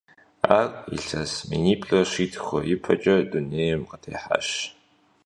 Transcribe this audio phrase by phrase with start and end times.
[0.57, 4.47] Ар илъэс миниплӏрэ щитхурэ ипэкӀэ дунейм къытехьащ.